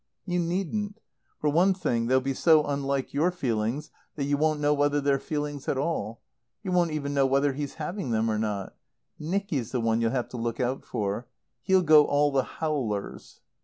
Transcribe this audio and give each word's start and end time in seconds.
"You 0.25 0.39
needn't. 0.39 0.99
For 1.37 1.51
one 1.51 1.75
thing, 1.75 2.07
they'll 2.07 2.19
be 2.21 2.33
so 2.33 2.63
unlike 2.65 3.13
your 3.13 3.29
feelings 3.29 3.91
that 4.15 4.23
you 4.23 4.35
won't 4.35 4.59
know 4.59 4.73
whether 4.73 4.99
they're 4.99 5.19
feelings 5.19 5.67
at 5.67 5.77
all. 5.77 6.21
You 6.63 6.71
won't 6.71 6.89
even 6.89 7.13
know 7.13 7.27
whether 7.27 7.53
he's 7.53 7.75
having 7.75 8.09
them 8.09 8.27
or 8.27 8.39
not. 8.39 8.75
Nicky's 9.19 9.71
the 9.71 9.79
one 9.79 10.01
you'll 10.01 10.09
have 10.09 10.29
to 10.29 10.37
look 10.37 10.59
out 10.59 10.83
for. 10.83 11.27
He'll 11.61 11.83
go 11.83 12.05
all 12.07 12.31
the 12.31 12.41
howlers." 12.41 13.41